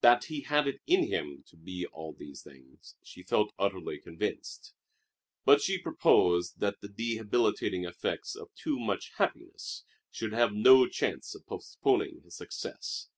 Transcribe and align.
That 0.00 0.26
he 0.26 0.42
had 0.42 0.68
it 0.68 0.80
in 0.86 1.08
him 1.08 1.42
to 1.48 1.56
be 1.56 1.86
all 1.86 2.12
these 2.12 2.40
things 2.42 2.94
she 3.02 3.24
felt 3.24 3.52
utterly 3.58 3.98
convinced; 3.98 4.74
but 5.44 5.60
she 5.60 5.76
proposed 5.76 6.60
that 6.60 6.80
the 6.80 6.88
debilitating 6.88 7.84
effects 7.84 8.36
of 8.36 8.54
too 8.54 8.78
much 8.78 9.10
happiness 9.16 9.82
should 10.12 10.34
have 10.34 10.52
no 10.52 10.86
chance 10.86 11.34
of 11.34 11.44
postponing 11.48 12.20
his 12.22 12.36
success. 12.36 13.08